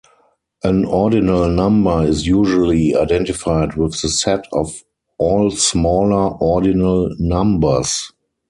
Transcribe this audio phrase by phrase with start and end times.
[0.63, 4.83] An ordinal number is usually identified with the set of
[5.19, 8.11] all smaller ordinal numbers.